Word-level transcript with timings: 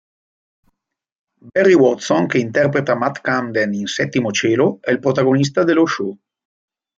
Barry 1.53 1.75
Watson, 1.75 2.25
che 2.25 2.39
interpreta 2.39 2.95
Matt 2.95 3.21
Camden 3.21 3.71
in 3.75 3.85
"Settimo 3.85 4.31
cielo" 4.31 4.79
è 4.81 4.89
il 4.89 4.97
protagonista 4.97 5.63
dello 5.63 5.85
show. 5.85 6.17